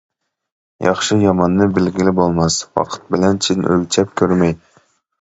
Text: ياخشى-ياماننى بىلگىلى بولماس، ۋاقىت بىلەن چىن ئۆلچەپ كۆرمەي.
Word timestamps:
ياخشى-ياماننى 0.85 1.69
بىلگىلى 1.77 2.15
بولماس، 2.23 2.59
ۋاقىت 2.81 3.07
بىلەن 3.15 3.41
چىن 3.49 3.71
ئۆلچەپ 3.73 4.21
كۆرمەي. 4.23 4.61